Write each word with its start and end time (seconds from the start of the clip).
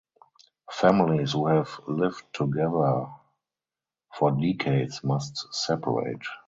Families 0.71 1.33
who 1.33 1.45
have 1.45 1.79
lived 1.87 2.23
together 2.33 3.05
for 4.17 4.31
decades 4.31 5.03
must 5.03 5.53
separate. 5.53 6.23